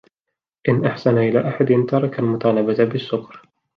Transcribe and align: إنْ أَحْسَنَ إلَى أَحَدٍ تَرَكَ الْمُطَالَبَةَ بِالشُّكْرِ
إنْ 0.69 0.85
أَحْسَنَ 0.85 1.17
إلَى 1.17 1.47
أَحَدٍ 1.49 1.85
تَرَكَ 1.89 2.19
الْمُطَالَبَةَ 2.19 2.83
بِالشُّكْرِ 2.85 3.49